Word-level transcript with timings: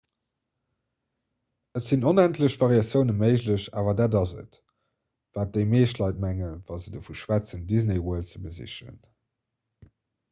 et 1.79 1.85
sinn 1.89 2.07
onendlech 2.11 2.55
variatioune 2.61 3.15
méiglech 3.19 3.67
awer 3.81 3.93
dat 3.99 4.17
ass 4.21 4.33
et 4.43 4.57
wat 5.35 5.51
déi 5.59 5.65
meescht 5.75 6.01
leit 6.03 6.23
mengen 6.25 6.57
wa 6.71 6.79
se 6.81 6.89
dovu 6.97 7.13
schwätzen 7.21 7.69
disney 7.73 7.99
world 8.07 8.27
ze 8.33 8.39
besichen 8.49 8.97